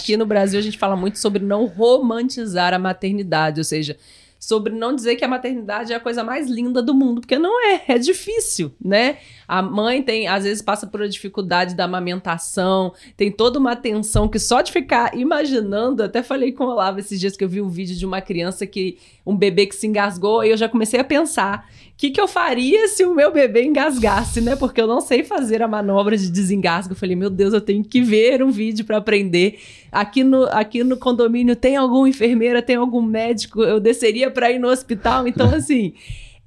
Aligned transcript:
aqui 0.00 0.16
no 0.16 0.26
Brasil 0.26 0.58
a 0.58 0.62
gente 0.62 0.78
fala 0.78 0.96
muito 0.96 1.18
sobre 1.18 1.44
não 1.44 1.66
romantizar 1.66 2.72
a 2.74 2.78
maternidade, 2.78 3.60
ou 3.60 3.64
seja, 3.64 3.96
sobre 4.38 4.72
não 4.72 4.94
dizer 4.94 5.16
que 5.16 5.24
a 5.24 5.28
maternidade 5.28 5.92
é 5.92 5.96
a 5.96 6.00
coisa 6.00 6.22
mais 6.22 6.48
linda 6.48 6.80
do 6.80 6.94
mundo, 6.94 7.20
porque 7.20 7.38
não 7.38 7.64
é, 7.66 7.82
é 7.88 7.98
difícil, 7.98 8.72
né? 8.82 9.18
A 9.46 9.62
mãe 9.62 10.02
tem, 10.02 10.28
às 10.28 10.44
vezes, 10.44 10.62
passa 10.62 10.86
por 10.86 11.02
a 11.02 11.08
dificuldade 11.08 11.74
da 11.74 11.84
amamentação, 11.84 12.92
tem 13.16 13.32
toda 13.32 13.58
uma 13.58 13.74
tensão 13.74 14.28
que 14.28 14.38
só 14.38 14.60
de 14.60 14.70
ficar 14.70 15.16
imaginando, 15.16 16.02
até 16.02 16.22
falei 16.22 16.52
com 16.52 16.64
o 16.64 16.68
Olavo 16.68 17.00
esses 17.00 17.18
dias 17.18 17.36
que 17.36 17.42
eu 17.42 17.48
vi 17.48 17.60
um 17.60 17.68
vídeo 17.68 17.96
de 17.96 18.06
uma 18.06 18.20
criança 18.20 18.66
que, 18.66 18.98
um 19.26 19.36
bebê 19.36 19.66
que 19.66 19.74
se 19.74 19.86
engasgou, 19.86 20.44
e 20.44 20.50
eu 20.50 20.56
já 20.56 20.68
comecei 20.68 21.00
a 21.00 21.04
pensar 21.04 21.66
que, 21.98 22.10
que 22.10 22.20
eu 22.20 22.28
faria 22.28 22.86
se 22.86 23.04
o 23.04 23.12
meu 23.12 23.32
bebê 23.32 23.64
engasgasse, 23.64 24.40
né? 24.40 24.54
Porque 24.54 24.80
eu 24.80 24.86
não 24.86 25.00
sei 25.00 25.24
fazer 25.24 25.60
a 25.64 25.66
manobra 25.66 26.16
de 26.16 26.30
desengasgo. 26.30 26.92
Eu 26.92 26.96
falei, 26.96 27.16
meu 27.16 27.28
Deus, 27.28 27.52
eu 27.52 27.60
tenho 27.60 27.82
que 27.82 28.00
ver 28.00 28.40
um 28.40 28.52
vídeo 28.52 28.84
para 28.84 28.98
aprender. 28.98 29.58
Aqui 29.90 30.22
no, 30.22 30.44
aqui 30.44 30.84
no 30.84 30.96
condomínio 30.96 31.56
tem 31.56 31.74
alguma 31.74 32.08
enfermeira, 32.08 32.62
tem 32.62 32.76
algum 32.76 33.02
médico, 33.02 33.64
eu 33.64 33.80
desceria 33.80 34.27
para 34.30 34.50
ir 34.50 34.58
no 34.58 34.68
hospital. 34.68 35.26
Então, 35.26 35.48
assim. 35.54 35.92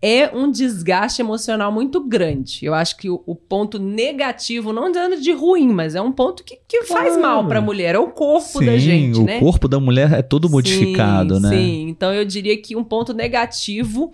é 0.01 0.31
um 0.35 0.49
desgaste 0.49 1.21
emocional 1.21 1.71
muito 1.71 2.03
grande. 2.03 2.65
Eu 2.65 2.73
acho 2.73 2.97
que 2.97 3.09
o, 3.09 3.21
o 3.25 3.35
ponto 3.35 3.77
negativo, 3.77 4.73
não 4.73 4.91
dizendo 4.91 5.21
de 5.21 5.31
ruim, 5.31 5.71
mas 5.71 5.93
é 5.93 6.01
um 6.01 6.11
ponto 6.11 6.43
que, 6.43 6.57
que 6.67 6.83
claro. 6.85 7.05
faz 7.05 7.17
mal 7.17 7.47
para 7.47 7.59
a 7.59 7.61
mulher, 7.61 7.95
é 7.95 7.99
o 7.99 8.07
corpo 8.07 8.59
sim, 8.59 8.65
da 8.65 8.77
gente, 8.77 9.19
o 9.19 9.23
né? 9.23 9.37
O 9.37 9.39
corpo 9.41 9.67
da 9.67 9.79
mulher 9.79 10.11
é 10.13 10.21
todo 10.21 10.49
modificado, 10.49 11.35
sim, 11.35 11.41
né? 11.41 11.49
Sim, 11.49 11.87
então 11.89 12.13
eu 12.13 12.25
diria 12.25 12.59
que 12.59 12.75
um 12.75 12.83
ponto 12.83 13.13
negativo 13.13 14.11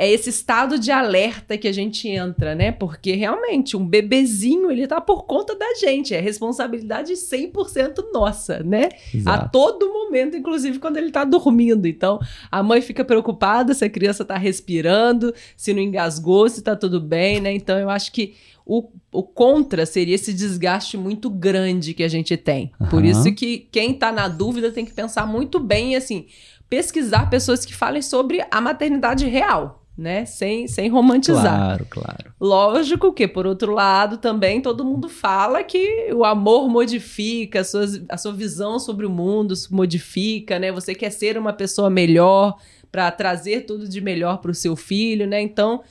é 0.00 0.08
esse 0.08 0.30
estado 0.30 0.78
de 0.78 0.92
alerta 0.92 1.58
que 1.58 1.66
a 1.66 1.72
gente 1.72 2.08
entra, 2.08 2.54
né? 2.54 2.70
Porque 2.70 3.16
realmente 3.16 3.76
um 3.76 3.84
bebezinho, 3.84 4.70
ele 4.70 4.86
tá 4.86 5.00
por 5.00 5.24
conta 5.24 5.56
da 5.56 5.74
gente, 5.74 6.14
é 6.14 6.20
responsabilidade 6.20 7.14
100% 7.14 8.12
nossa, 8.14 8.62
né? 8.62 8.90
Exato. 9.12 9.44
A 9.44 9.48
todo 9.48 9.92
momento, 9.92 10.36
inclusive 10.36 10.78
quando 10.78 10.98
ele 10.98 11.10
tá 11.10 11.24
dormindo. 11.24 11.84
Então, 11.88 12.20
a 12.48 12.62
mãe 12.62 12.80
fica 12.80 13.04
preocupada 13.04 13.74
se 13.74 13.84
a 13.84 13.90
criança 13.90 14.24
tá 14.24 14.38
respirando, 14.38 15.34
se 15.56 15.74
não 15.74 15.82
engasgou, 15.82 16.48
se 16.48 16.62
tá 16.62 16.76
tudo 16.76 17.00
bem, 17.00 17.40
né? 17.40 17.52
Então, 17.52 17.76
eu 17.76 17.90
acho 17.90 18.12
que 18.12 18.36
o, 18.64 18.88
o 19.10 19.24
contra 19.24 19.84
seria 19.84 20.14
esse 20.14 20.32
desgaste 20.32 20.96
muito 20.96 21.28
grande 21.28 21.92
que 21.92 22.04
a 22.04 22.08
gente 22.08 22.36
tem. 22.36 22.70
Uhum. 22.78 22.86
Por 22.86 23.04
isso 23.04 23.34
que 23.34 23.66
quem 23.72 23.92
tá 23.94 24.12
na 24.12 24.28
dúvida 24.28 24.70
tem 24.70 24.84
que 24.84 24.92
pensar 24.92 25.26
muito 25.26 25.58
bem 25.58 25.94
e 25.94 25.96
assim, 25.96 26.26
pesquisar 26.70 27.28
pessoas 27.28 27.64
que 27.64 27.74
falem 27.74 28.00
sobre 28.00 28.46
a 28.48 28.60
maternidade 28.60 29.26
real 29.26 29.86
né? 29.98 30.24
Sem, 30.24 30.68
sem 30.68 30.88
romantizar. 30.88 31.42
Claro, 31.42 31.86
claro. 31.90 32.32
Lógico 32.40 33.12
que, 33.12 33.26
por 33.26 33.48
outro 33.48 33.72
lado, 33.74 34.16
também 34.16 34.60
todo 34.60 34.84
mundo 34.84 35.08
fala 35.08 35.64
que 35.64 36.12
o 36.14 36.24
amor 36.24 36.68
modifica, 36.68 37.60
a 37.60 37.64
sua, 37.64 37.84
a 38.08 38.16
sua 38.16 38.32
visão 38.32 38.78
sobre 38.78 39.04
o 39.04 39.10
mundo 39.10 39.54
modifica, 39.72 40.56
né? 40.56 40.70
Você 40.70 40.94
quer 40.94 41.10
ser 41.10 41.36
uma 41.36 41.52
pessoa 41.52 41.90
melhor 41.90 42.56
para 42.92 43.10
trazer 43.10 43.62
tudo 43.66 43.88
de 43.88 44.00
melhor 44.00 44.38
para 44.38 44.52
o 44.52 44.54
seu 44.54 44.76
filho, 44.76 45.26
né? 45.26 45.42
Então, 45.42 45.82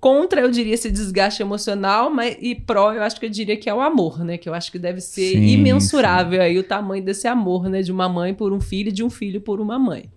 contra 0.00 0.40
eu 0.40 0.50
diria 0.50 0.74
esse 0.74 0.90
desgaste 0.90 1.40
emocional, 1.40 2.10
mas 2.10 2.36
e 2.40 2.54
pró 2.54 2.92
eu 2.92 3.02
acho 3.02 3.18
que 3.20 3.26
eu 3.26 3.30
diria 3.30 3.56
que 3.56 3.70
é 3.70 3.74
o 3.74 3.80
amor, 3.80 4.24
né? 4.24 4.36
Que 4.36 4.48
eu 4.48 4.54
acho 4.54 4.72
que 4.72 4.78
deve 4.78 5.00
ser 5.00 5.32
sim, 5.32 5.46
imensurável 5.46 6.40
sim. 6.40 6.46
aí 6.46 6.58
o 6.58 6.64
tamanho 6.64 7.04
desse 7.04 7.28
amor, 7.28 7.68
né? 7.68 7.80
De 7.80 7.92
uma 7.92 8.08
mãe 8.08 8.34
por 8.34 8.52
um 8.52 8.60
filho 8.60 8.88
e 8.88 8.92
de 8.92 9.04
um 9.04 9.10
filho 9.10 9.40
por 9.40 9.60
uma 9.60 9.78
mãe. 9.78 10.10